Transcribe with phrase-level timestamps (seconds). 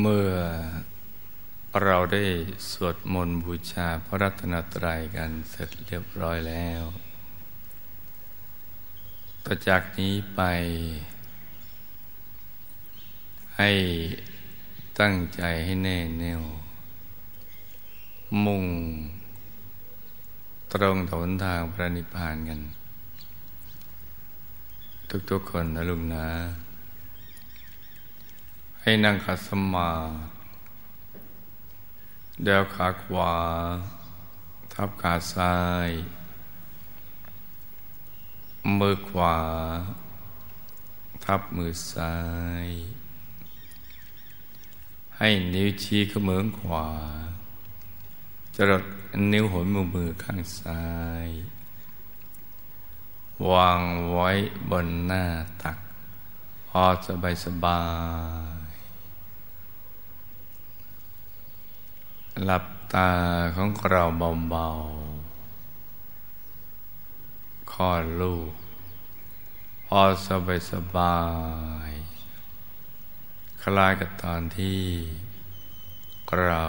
[0.00, 0.32] เมื่อ
[1.84, 2.24] เราได้
[2.70, 6.82] สวดมนต์บูชาพระรัตนตรัยกันเสร็จเรียบร้อยแล้ว
[9.44, 10.40] ต่อจากนี้ไป
[13.56, 13.70] ให้
[15.00, 16.42] ตั้งใจให้แน่แน่ว
[18.44, 18.64] มุ่ง
[20.72, 22.60] ตรงถนทางพระนิพพานกัน
[25.30, 26.26] ทุกๆคนนะลุงนะ
[28.82, 30.32] ให้นั่งขัดสมาธิ
[32.44, 33.32] เดวขาขวา
[34.72, 35.56] ทับขาซ้า
[35.88, 35.90] ย
[38.78, 39.36] มือขวา
[41.24, 42.16] ทับมือซ้า
[42.64, 42.66] ย
[45.16, 46.86] ให้นิ้วชี้ขมือขวา
[48.56, 48.84] จรด
[49.32, 50.84] นิ้วหัวมือมือข้างซ้า
[51.26, 51.28] ย
[53.50, 53.80] วาง
[54.12, 54.30] ไว้
[54.70, 55.24] บนหน้า
[55.62, 55.78] ตัก
[56.68, 57.80] พอสบายสบา
[58.58, 58.61] ย
[62.40, 63.10] หลับตา
[63.56, 64.02] ของเรา
[64.50, 68.52] เบาๆคลอดลูก
[69.86, 71.18] พอสบายสบา
[71.88, 71.90] ย
[73.62, 74.82] คล้ายกับตอนที่
[76.42, 76.64] เรา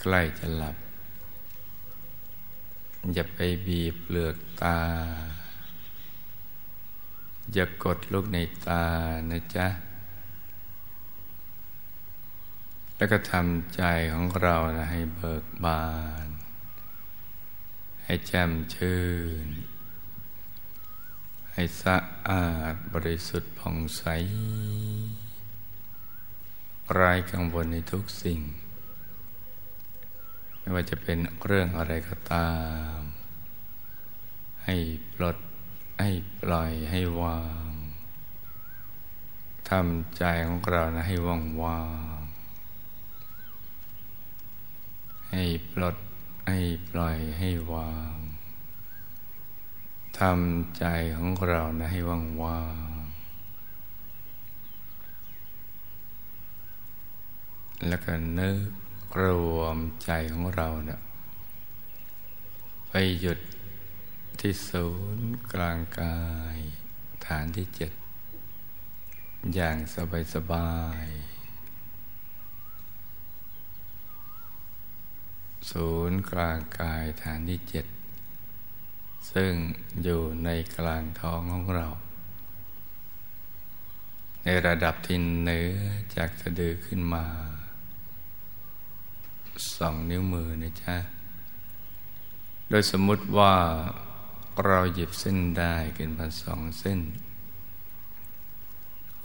[0.00, 0.76] ใกล้จะหลับ
[3.14, 4.78] อย่าไปบีบเปลือกตา
[7.52, 8.84] อย่ากดลูกในตา
[9.30, 9.66] นะจ๊ะ
[13.04, 15.86] แล้วก็ทำใจของเรานะให้เบิกบา
[16.26, 16.28] น
[18.04, 19.02] ให้แจ่มชื่
[19.44, 19.46] น
[21.52, 21.96] ให้สะ
[22.28, 24.02] อาดบริสุทธิ์ผ่องใส
[26.92, 28.40] ไร้กังวลในทุกสิ่ง
[30.58, 32.52] ไม่ว่าจะเป็นเรื่องอะไรก็ตา
[32.96, 32.98] ม
[34.64, 34.76] ให้
[35.14, 35.36] ปลด
[36.00, 36.10] ให้
[36.40, 37.70] ปล่อยให้วาง
[39.70, 41.82] ทำใจของเรานะให้ว่างวา
[42.13, 42.13] ง
[45.34, 45.96] ให้ปลด
[46.48, 48.16] ให้ปล่อยให้วาง
[50.18, 50.84] ทำใจ
[51.16, 52.62] ของเรานะให้ว่างว่า
[52.98, 53.04] ง
[57.88, 58.70] แล้วก็นึก
[59.22, 59.24] ร
[59.56, 61.00] วมใจของเราเนะ
[62.88, 63.38] ไปหยุด
[64.40, 64.86] ที่ศู
[65.16, 66.18] นย์กลางกา
[66.56, 66.58] ย
[67.26, 67.92] ฐานที่เจ็ด
[69.54, 70.72] อย่างสบายสบา
[71.04, 71.06] ย
[75.70, 77.86] ศูนย์กลางกายฐานที่เจ็ด
[79.32, 79.52] ซึ่ง
[80.02, 81.88] อยู่ในกลางท้องของเรา
[84.42, 85.74] ในระดับที่เหนือ
[86.16, 87.26] จากสะดือขึ้นมา
[89.76, 90.96] สองนิ้วมือนะจ๊ะ
[92.68, 93.54] โดยสมมุติว่า
[94.66, 97.00] เราหยิบเส้นได้ขึ้นมาสองเส้น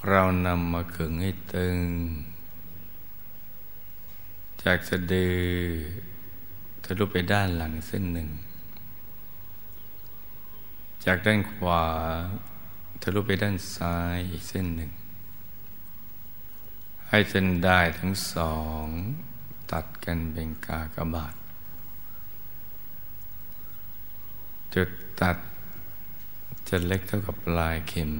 [0.09, 1.77] เรานำมาขึงให้ตึง
[4.63, 8.29] จากสะดือะลุไปด้านหลังเส้นหนึ่ง
[11.05, 11.83] จากด้านขวา
[13.01, 14.91] ทะลุไปด้านซ้ายอีกเส้นหนึ่ง
[17.09, 18.85] ให้เส้นได้ทั้งสอง
[19.71, 21.35] ตัดกันเป็นกากบาท
[24.73, 24.89] จุด
[25.21, 25.37] ตัด
[26.67, 28.11] จะเล็กเท่ากับปลายเข็ม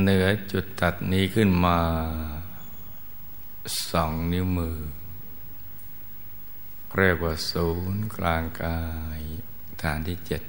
[0.00, 1.78] เหนือจุดตัดนี้ขึ้นมา
[3.90, 4.76] สองนิ้วมือ
[6.96, 8.80] เรียกว่าศูนย์กลางกา
[9.18, 9.20] ย
[9.82, 10.42] ฐานที่เจ็ด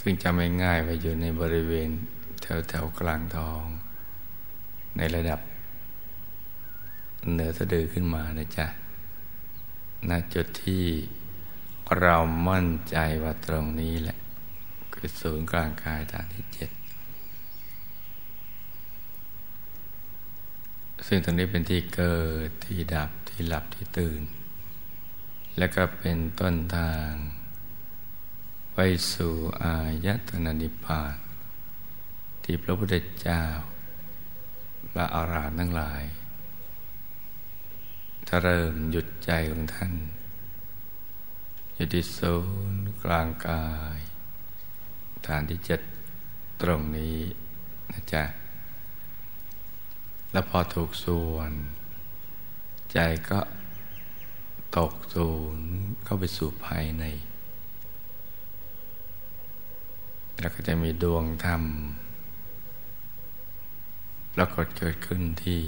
[0.00, 1.90] ซึ่งจะไม่ง่ายไปอยู่ในบริเวณ
[2.40, 3.64] แถวแถวกลางทอง
[4.96, 5.40] ในระดับ
[7.32, 8.66] เหนือสะดือขึ้นมานะจ๊ะ
[10.08, 10.84] ณจุดที่
[12.00, 12.16] เรา
[12.48, 14.18] มั่นใจว่าตรงนี้แหละ
[14.94, 16.70] คือศูนย์กลางกายฐานที่เจ็ด
[21.06, 23.10] ซึ่งตรงนี้เป็นที่เกิดที่ดับ
[23.40, 24.22] ที่หลับที่ตื่น
[25.58, 27.10] และก็เป็นต้นทาง
[28.74, 28.78] ไป
[29.12, 29.76] สู่อา
[30.06, 31.16] ยตนะนิพพาน
[32.44, 33.42] ที่พระพุทธเจ้า
[34.90, 36.02] พระอาราทั้งหลาย
[38.26, 39.92] ถ้าเริ่มหยุดใจของท่าน
[41.74, 42.36] อยู่ที่ศู
[42.72, 43.98] นย์กลางกาย
[45.26, 45.80] ฐานที่เจ็ด
[46.62, 47.18] ตรงนี้
[47.90, 48.24] นะจ๊ะ
[50.32, 51.52] แล้วพอถูกส่วน
[52.92, 52.98] ใจ
[53.30, 53.40] ก็
[54.76, 55.68] ตกศูนย์
[56.04, 57.04] เข้าไปสู่ภายใน
[60.40, 61.62] แล้วก็จะมีดวงธรรม
[64.34, 65.60] ปรากฏเกิดขึ้นที่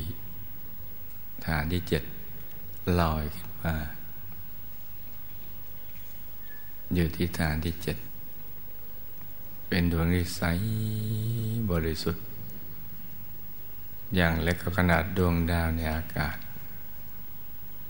[1.47, 2.03] ฐานที่เจ็ด
[3.01, 3.77] ลอยขึ้นมา
[6.95, 7.97] อยู่ที่ฐานที่เจ็ด
[9.69, 10.43] เป็นดวงที่ใส
[11.71, 12.25] บริสุทธิ์
[14.17, 16.37] อย่างเล็กก็ขนาดดวงดาวในอากาศ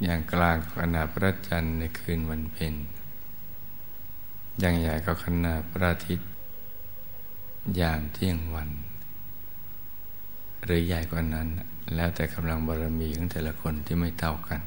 [0.02, 2.74] อย่างกลางขนาดพระจันทร์ในคืนวันเพ็ญ
[4.60, 6.28] อย่างใหญ่ก็ขนาดพระอาทิตย์
[7.80, 8.70] ยามเที่ยงวัน
[10.64, 11.48] หรือใหญ่กว่านั้น
[11.94, 14.60] แล้วแต่กำลังบารมีของแต่ละคนที่ไม่เท่ากัน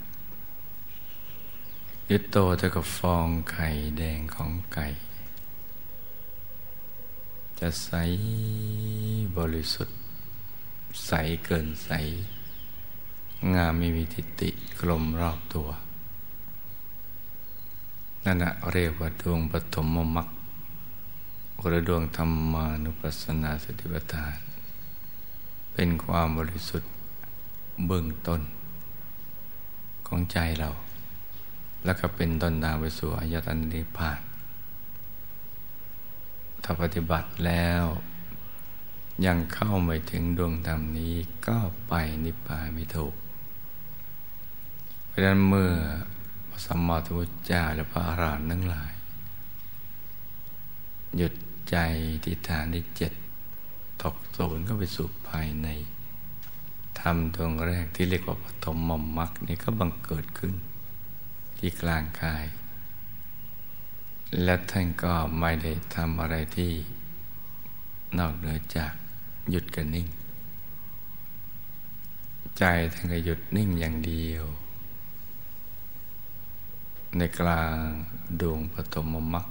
[2.10, 4.88] ยึดโตเท่ากับฟองไข่แดงของไก่
[7.60, 7.92] จะใส
[9.38, 9.98] บริสุทธิ์
[11.06, 11.12] ใส
[11.46, 11.90] เกินใส
[13.56, 14.52] งามไม่มีทิฏฐิ
[14.90, 15.70] ลมรอบตัว
[18.26, 20.28] นั่นนะเรียกว่าดวงปฐมมรรค
[21.70, 24.40] หรือดวงธรรมานุปัสสนาสติปัฏฐาน
[25.74, 26.92] เป็นความบริสุทธิ์
[27.88, 28.42] เบื้องต้น
[30.08, 30.70] ของใจเรา
[31.86, 34.20] แล้วก็เป็นต้นทางไปสู่อายตนะนิพพาน
[36.64, 37.84] ถ้าปฏิบัติแล้ว
[39.26, 41.16] ยังเข้าไม่ถึงดวงธรรมนี้
[41.48, 41.58] ก็
[41.88, 41.94] ไป
[42.26, 43.14] นิพพานไม่ถูก
[45.14, 45.72] ราะนั้นเมื่อ
[46.50, 48.94] พระสัมมาสัมพุทธเจ้าและพระอรหันต์ทั้งหลาย
[51.18, 51.34] หยุด
[51.70, 51.78] ใจ
[52.24, 53.14] ที่ฐานที่เจ็ด
[54.02, 55.68] ตกศูนย์ก็ไปสู่ภายใน
[57.00, 60.54] ธรรมดวงแรกที่เรียกว่าปฐมมมมักนี่ก็บังเกิดขึ้น
[61.58, 62.46] ที่กลางกาย
[64.44, 66.72] และท่านก็ไม่ได้ทำอะไรที่
[68.18, 68.94] นอกเหนือจาก
[69.50, 70.08] หยุดกันนิ่ง
[72.58, 72.64] ใจ
[72.94, 74.46] ท่านก็หยุดนิ่งอย่างเดียว
[77.18, 77.76] ในกลาง
[78.42, 79.48] ดวงปฐมมรรค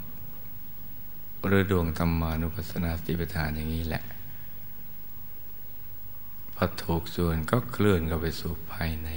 [1.46, 4.02] หรือดวงธรรมานุปัสสนาสติปัฏฐานอย่างนี้แหละ
[6.54, 9.08] พอถูกส่วนก็เคลื่อนเข้าไปสู่ภายใน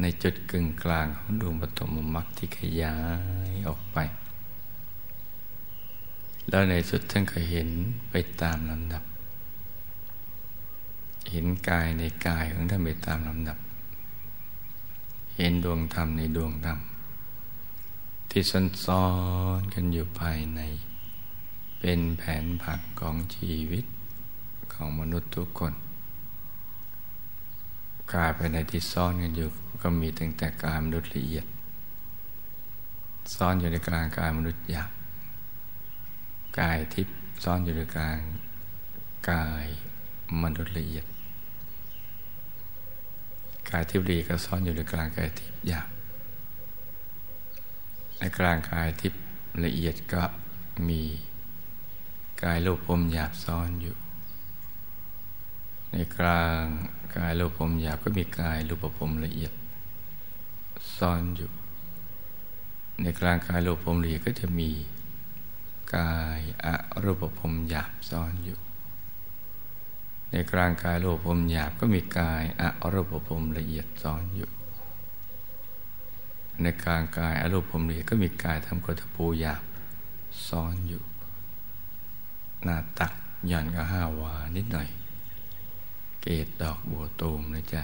[0.00, 2.96] ในจุดกึ่งกลางของดวงปฐมมรรคที่ขยา
[3.48, 3.98] ยออกไป
[6.48, 7.68] แล้วในสุดท่านก็เห็น
[8.10, 9.04] ไปตามลำดับ
[11.30, 13.58] เห็นกายในกายของท่านไปตามลำดับ
[15.36, 16.78] เห็นดวงธรรมในดวงธรรม
[18.38, 19.06] ที่ซันซ้อ
[19.60, 20.60] นกันอยู่ภายใน
[21.80, 23.84] เป็นแผนผังของชีวิต
[24.72, 25.74] ของมนุษย์ทุกคน
[28.14, 29.48] กายภายในที่ซ่อนกันอยู่
[29.82, 31.46] ก็มีตั้งแต่กายมนุษย์ละเอียด
[33.34, 34.90] ซ่อนอยู่ในกลางกายมนุษย์หยาบ
[36.58, 38.18] กายทิพย์ซ่อนอยู่ในกลาง
[39.30, 39.66] กาย
[40.42, 41.06] มนุษย์ละเอียด
[43.70, 45.95] กายทิพย์ลีก็ซ่อนอยู่ในกลางกายทิพย์หยาบ
[48.18, 49.22] ในกลางกายทิพย์
[49.64, 50.22] ละเอียดก็
[50.88, 51.02] มี
[52.42, 53.96] กายโลกพรมหยาบซ่อนอยู่
[55.92, 56.62] ในกลาง
[57.16, 59.52] กายรูปภพหยาบก็มีกายรูปภพละเอียด
[60.98, 61.50] ซ่อนอยู่
[63.02, 64.70] ในกลางกายรูปภพละเอียดก็จะมี
[65.96, 66.66] กายอ
[67.04, 68.58] รูปภพหยาบซ่อนอยู่
[70.30, 72.42] ในกลางกายรูปภพหยาบก็มีกาย
[72.82, 74.50] อรูปภพละเอียดซ่อนอยู่
[76.62, 79.62] ในกลางกายอรูปพละเอียดก็มีกายทำกตภูหยาบ
[80.48, 81.02] ซ่อนอยู่
[82.64, 83.12] หน้าตัก
[83.48, 84.88] หย่อนก็ห้าวานิดหน่อย
[86.22, 87.82] เกตดอกบัวตูมนะจ๊ะ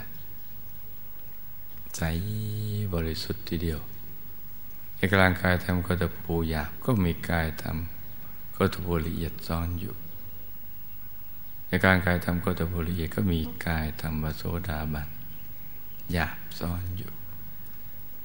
[1.96, 2.02] ใส
[2.94, 3.80] บริสุทธิ์ทีเดียว
[4.96, 9.94] ในกลางกายทำกตภูหยาบก็มีกายทำกตภูละเอียดซ้อนอยู่
[11.66, 15.08] ในกลางกายทำกตภูละเอียดก็มีกายทำวโสดาบัน
[16.12, 17.12] หยาบซ้อนอยู่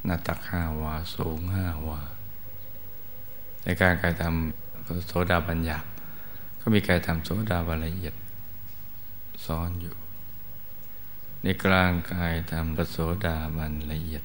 [0.05, 2.01] หน้าตักห้าวา สูงห้าวา
[3.63, 5.85] ในการกายทำโสดาบันหยาบ
[6.59, 8.15] ก็มีกายทำโสดาบันละเอียด
[9.45, 9.95] ซ้อนอยู่
[11.43, 14.23] ในกลางกายทำพระโสดาบันละเอียด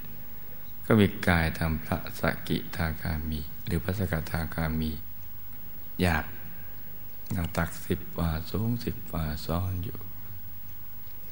[0.86, 4.90] ก็มีกายทำพระสกิทาคามี หรือพระสกทาคามี
[6.00, 6.24] หยาบ
[7.32, 9.98] หนาตักสิบวาสูงสิบวาซ้อนอยู่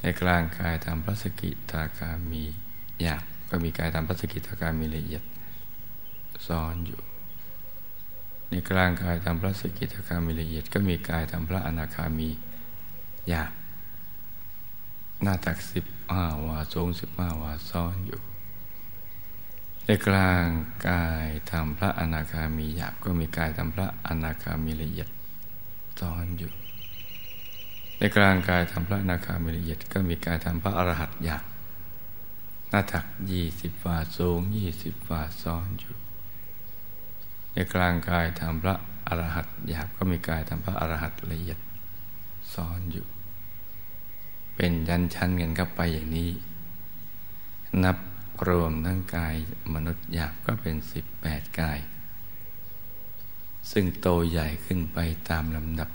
[0.01, 2.45] ในกลางกายทำพระสกิทาคามี
[3.03, 5.23] หยาบ ก็มีกายทำพระสกิทาคามีละเอียด
[6.47, 7.01] ซ้อนอยู่
[8.51, 12.29] ในกลางกายทำพระสกิทาคามีละเอียด ก็มีกายทำพระอนาคามี
[13.29, 13.53] หยาบ
[15.23, 18.21] หน้าตักสิบห้าวาสูงสิบห้าวาซ้อนอยู่
[19.87, 20.47] ในกลาง
[20.89, 25.09] กายทำพระอนาคามีหยาบก็มีกายทำพระอนาคามีละเอียด
[26.01, 26.53] ซ้อนอยู่
[27.99, 31.45] ในกลางกายทำพระอนาคามีละเอียด ก็มีกายทำพระอรหัตหยาบ
[32.71, 35.95] หน้าตักยี่สิบวาสูงยี่สิบวาซ้อนอยู่
[37.53, 38.77] ในกลางกายทำพระ
[39.09, 41.59] อรหัตหยาบก็มีกายทำพระอรหัตละเอียด
[42.55, 43.07] ซ้อนอยู่
[44.55, 46.31] เป็นยันชั้นกันเข้าไปอย่างนี้
[47.85, 47.97] นับ
[48.49, 49.35] รวมทั้งกาย
[49.75, 51.79] มนุษย์หยาบก็เป็นสิบแปดกาย
[53.71, 54.99] ซึ่งโตใหญ่ขึ้นไป
[55.29, 55.91] ตามลำดับ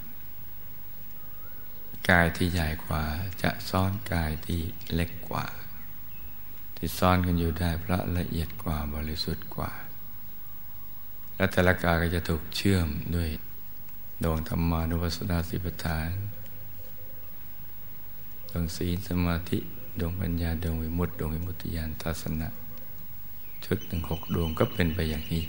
[2.10, 3.04] กายที่ใหญ่กว่า
[3.42, 4.62] จะซ่อนกายที่
[4.94, 5.46] เล็กกว่า
[6.78, 9.72] ที่ซ่อนกันอยู่ได้เพราะละเอียดกว่าบริสุทธิ์กว่า
[11.36, 13.30] และแต่ละกายก็จะถูกเชื่อมด้วย
[14.24, 16.10] ดวงธรรมานุปัสสนาสิปทาน
[18.52, 19.60] ดวงศีลสมาธิ
[20.00, 22.50] ดวงปัญญาดวงวิมุตติดวงวิมุตติญาณทัศนะ
[23.66, 25.44] ชุดหนึ่งหกดวงก็เป็นไปอย่างนี้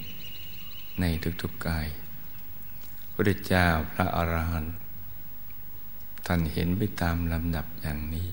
[1.01, 1.05] ใน
[1.43, 1.87] ทุกๆกาย
[3.13, 4.75] พระเจ้าพระอรหันต์
[6.27, 8.27] ท่านเห็นไปตามลำดับอย่างนี้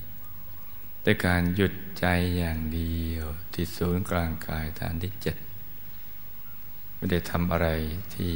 [1.04, 2.06] ด้วยการหยุดใจ
[2.38, 5.38] อย่างเดียวที่ศูนย์กลางกายฐานที่เจ็ด
[6.96, 7.68] ไม่ได้ทำอะไร
[8.16, 8.34] ที่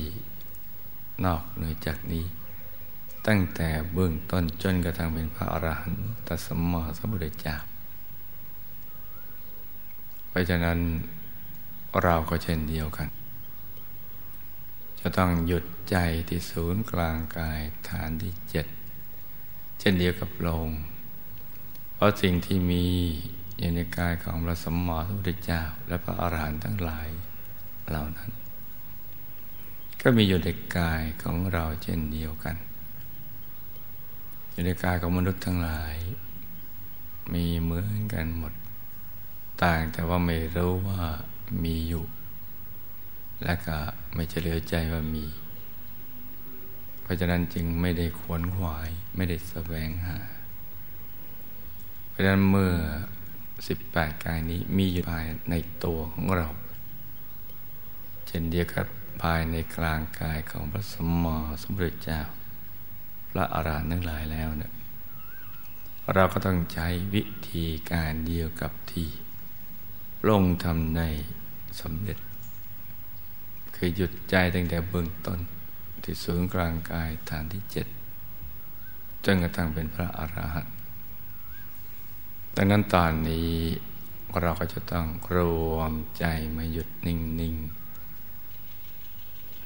[1.26, 2.26] นอกเหนือจากนี้
[3.28, 5.94] ตั้งแต่เบื้องต้นจนกระทั่งเป็นพระอรหัน
[6.28, 7.56] ตสมมาสมุทรเจ้า
[10.28, 10.80] เพราะฉะนั้น
[12.04, 13.08] เราก็เช่นเดียวกัน
[15.00, 15.98] จะต้องหยุดใจ
[16.28, 18.66] ที่ศูนย์กลางกายฐานที่เจ็ด
[19.80, 20.70] เช่นเดียวกับลง
[21.98, 22.86] เพราะสิ่งที่มี
[23.60, 27.10] อยู่ในกายของพระสมมาสมุทรเจ้า และพระอรหันต์ทั้งหลาย
[27.90, 28.32] เหล่านั้น
[30.02, 32.56] ก็มีอยู่ในกายของเราเช่นเดียวกัน
[34.52, 35.96] อยู่ในกายของมนุษย์ทั้งหลาย
[37.34, 38.54] มีเหมือนกันหมด
[39.64, 41.02] ต่างแต่ว่าไม่รู้ว่า
[41.64, 42.06] มีอยู่
[43.44, 43.78] และก็
[44.14, 45.26] ไม่เฉลียวใจว่ามี
[47.02, 50.20] เพราะฉะนั้นจึงไม่ได้ขวนขวายไม่ได้แสวงหา
[52.18, 52.74] ราะฉะนั้นเมื่อ
[53.68, 55.56] สิบแปดกายนี้มีอยู่ภายใน
[55.86, 56.48] ตัวของเรา
[58.28, 58.88] เช่นเดียวกับ
[59.24, 62.22] ภายในกลางกายของพระสมมาสมพุทธเจ้า
[63.30, 64.72] พระอาราทั้งหลายแล้วเนี่ย
[66.14, 69.08] เราก็ต้องใช้วิธีการเดียวกับที่
[70.30, 71.02] ลงทำใน
[71.82, 72.18] สำเร็จ
[73.76, 75.40] คือหยุดใจตั้งแต่เบื้องต้น
[76.04, 77.88] ที่ศูนย์กลางกายฐานที่เจ็ด
[79.26, 80.77] จนกระทั่งเป็นพระอรหันต์
[82.60, 83.54] ดังนั้นตอนนี้
[84.42, 85.38] เราก็จะต้องร
[85.74, 87.56] วมใจมาหยุดนิ่งนิ่ง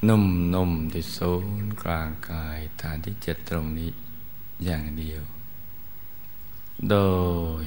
[0.07, 3.91] นุ่มนุ่มที่ศูนย์กลางกายฐานที่เจ็ดตรงนี้
[4.63, 5.23] อย่างเดียว
[6.89, 6.97] โด
[7.63, 7.65] ย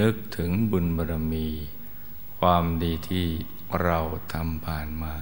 [0.00, 1.46] นึกถึงบุญบารมี
[2.38, 3.26] ความดีที่
[3.82, 3.98] เรา
[4.32, 5.14] ทำผ่านมา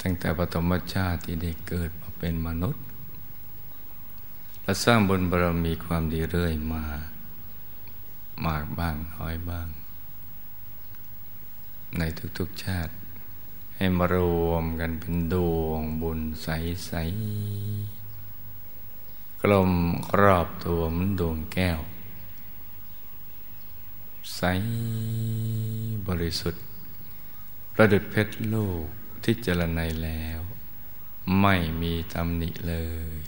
[0.00, 2.84] ตั้งแต่ปฐมชาติที่ได้เกิดมาเป็นมนุษย์
[4.62, 6.84] และสร้างบุญบารมีความดีเรื่อยมา
[8.46, 9.68] มากบ้างน้อยบ้าง
[11.98, 12.02] ใน
[12.38, 12.92] ทุกๆชาติ
[13.76, 14.16] ให้มาร
[14.48, 19.72] วมกันเป็นดวงบุญใสๆกลม
[20.20, 21.80] รอบตัวเหมือนดวงแก้ว
[24.36, 24.42] ใส
[26.08, 26.64] บริสุทธิ์
[27.72, 28.84] ประดุดเพชรลูก
[29.22, 30.40] ที่เจรไนแล้ว
[31.40, 32.74] ไม่มีตำหนิเล
[33.16, 33.18] ย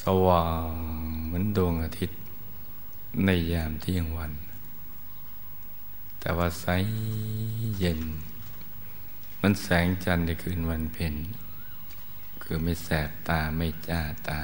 [0.00, 0.72] สว่าง
[1.24, 2.18] เหมือนดวงอาทิตย์
[3.24, 4.32] ในยามเที่ยงวัน
[6.20, 6.66] แต่ว่าใส
[7.78, 8.00] เย็น
[9.40, 11.14] มันแสงจันทร์ในคืนวันเพ็ญ
[12.42, 14.40] คือไม่แสบตาไม่จ้าตา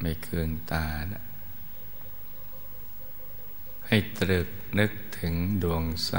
[0.00, 1.22] ไม่เคืองตานะ
[3.86, 6.12] ให้ตรึกนึกถึงดวงใส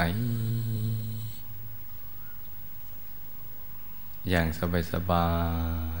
[4.28, 5.28] อย่างสบายสบา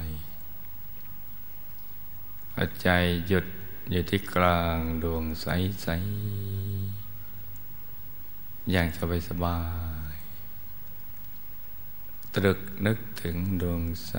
[0.04, 0.06] ย
[2.82, 2.88] ใจ
[3.28, 3.46] หยุด
[3.90, 5.46] อยู่ที่กลางดวงใส
[5.82, 5.88] ใส
[8.70, 9.60] อย่างสบายสบา
[10.12, 10.14] ย
[12.34, 14.14] ตรึกนึกถึงดวงใส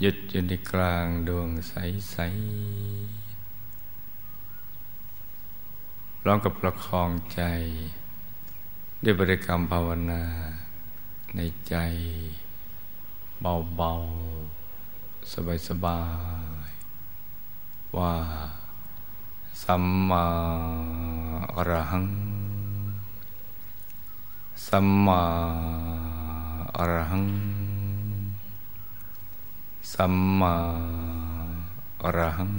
[0.00, 1.74] หยุดอยู่ในกลางดวงใส
[2.10, 2.16] ใส
[6.26, 7.42] ร้องกับประคองใจ
[9.04, 10.24] ด้วยบริกรรมภาวนา
[11.36, 11.74] ในใจ
[13.40, 13.92] เบา
[14.80, 15.32] ๆ
[15.68, 16.00] สบา
[16.56, 16.59] ย ๆ
[17.96, 18.12] ว่า
[19.62, 20.24] สัมมา
[21.54, 22.06] อรหัง
[24.66, 25.22] สัมมา
[26.76, 27.26] อรหัง
[29.92, 30.54] สัมมา
[32.02, 32.52] อรหัง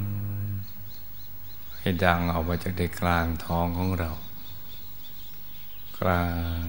[1.80, 4.12] ให้ดังออกมาจากในกลางท้องของเรา
[6.00, 6.26] กลา
[6.64, 6.66] ง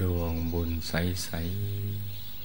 [0.00, 1.30] ดวงบุญใส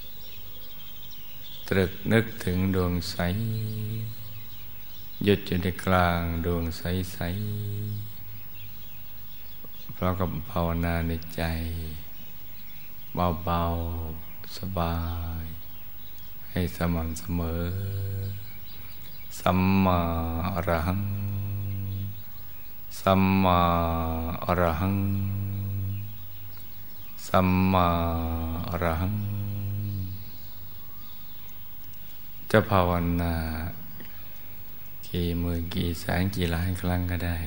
[0.06, 3.16] ๆ ตรึกนึกถึงดวงใส
[5.24, 11.42] หยุดอยู่ในกลางดวงใสๆเพราะกับภาวนาในใจ
[13.44, 14.98] เบาๆ สบา
[15.42, 15.44] ย
[16.50, 17.64] ให้สม่ำเสมอ
[19.40, 20.00] สัมมา
[20.54, 21.02] อรหัง
[23.00, 23.60] สัมมา
[24.44, 24.98] อรหัง
[27.26, 27.88] สัมมา
[28.68, 29.16] อรหัง
[32.50, 33.34] จจะภาวนา
[35.12, 37.38] กี่หมื่นกี่แสนกี่ล้านครั้งก็ได้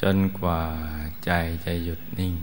[0.00, 0.62] จนกว่า
[1.24, 1.30] ใจ
[1.64, 2.34] จะหยุดนิ่ง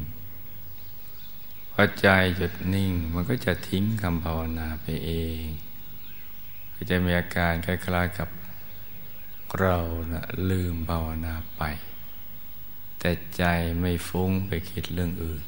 [1.71, 5.11] พอใจหยุดนิ่งมันก็จะทิ้งคำภาวนาไปเอ
[5.43, 5.45] ง
[6.73, 8.29] ก็จะมีอาการคล้ายๆกับ
[9.59, 9.77] เรา
[10.11, 11.61] นะลืมภาวนาไป
[12.99, 13.43] แต่ใจ
[13.79, 15.43] ไม่ฟุ้งไปคิดเรื่องอื่น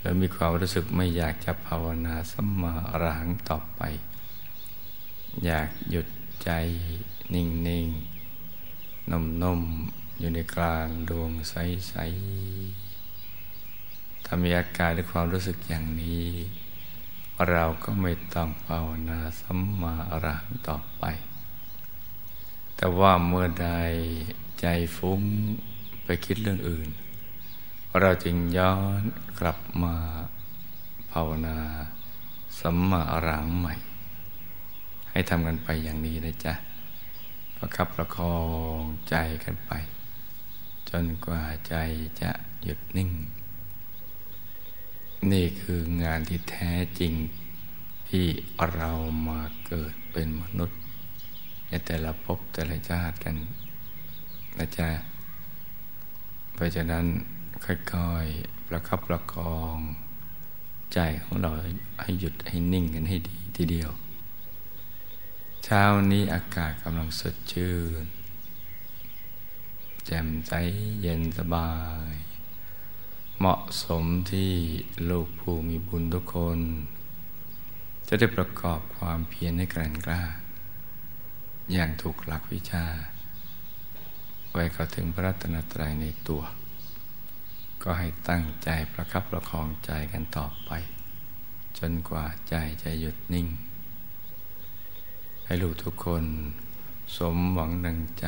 [0.00, 3.82] แล้วมีความรู้สึกไม่อยากจะภาวนาสมาอรหังต่อไป
[5.44, 6.06] อยากหยุด
[6.44, 6.50] ใจ
[7.34, 16.26] นิ่งๆนุ่มๆอยู่ในกลางดวงใสๆถ้ามีอาการหรือความรู้สึกอย่างนี้
[17.50, 21.04] เราก็ไม่ต้องภาวนาสัมมาอรหังต่อไป
[22.76, 23.70] แต่ว่าเมื่อใด
[24.60, 24.66] ใจ
[24.96, 25.22] ฟุ้ง
[26.04, 26.88] ไปคิดเรื่องอื่น
[28.00, 29.02] เราจึงย้อน
[29.40, 29.96] กลับมา
[31.12, 31.58] ภาวนา
[32.60, 33.74] สัมมาอรังใหม่
[35.16, 36.54] ให้ทำกันไปอย่างนี้นะจ๊ะ
[37.56, 38.36] ประคับประคอ
[38.78, 39.72] งใจกันไป
[40.90, 41.74] จนกว่าใจ
[42.20, 42.30] จะ
[42.62, 43.10] หยุดนิ่ง
[45.32, 47.12] นี่คืองานที่แท้จริง
[48.08, 48.26] ที่
[48.74, 48.90] เรา
[49.28, 50.78] มาเกิดเป็นมนุษย์
[51.68, 53.36] ในแต่ละภพแต่ละชาติกัน
[54.58, 54.88] นะจ๊ะ
[56.54, 57.04] เพราะฉะนั้น
[57.64, 59.76] ค่อยๆประคับประคอง
[60.94, 61.50] ใจของเรา
[62.02, 63.92] ให้หยุดให้นิ่งกันให้ดีทีเดียว
[65.68, 68.04] เช้านี้อากาศกำลังสดชื่น
[70.06, 70.52] แจ่มใส
[71.00, 71.72] เย็นสบา
[72.12, 72.14] ย
[73.38, 74.52] เหมาะสมที่
[75.10, 76.60] ลูกผู้มีบุญทุกคน
[78.08, 80.22] จะได้ประกอบความเพียรให้แกร่งกล้า
[81.72, 82.86] อย่างถูกหลักวิชา
[84.50, 86.42] ไว้เข้าถึงพระรัตนตรัยในตัว
[87.82, 90.70] ก็ให้ตั้งใจประคับประคองใจกันต่อไป
[91.78, 93.48] จนกว่าใจจะหยุดนิ่ง
[95.48, 96.24] ให้ลูกทุกคน
[97.16, 98.26] สมหวังดังใจ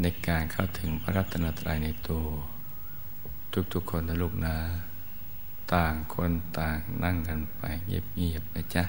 [0.00, 2.26] ในการเข้าถึงพระรัตนตรัยในตัว
[3.72, 4.56] ทุกๆคนนะลูกนะ
[5.72, 8.84] ต่างคนต่างนั่งกันไปเงียบๆนะจ๊ะ